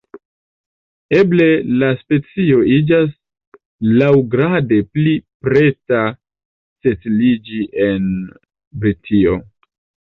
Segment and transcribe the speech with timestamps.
[1.17, 1.45] Eble
[1.83, 3.13] la specio iĝas
[4.01, 5.15] laŭgrade pli
[5.49, 6.03] preta
[6.89, 8.13] setliĝi en
[8.85, 9.43] Britio.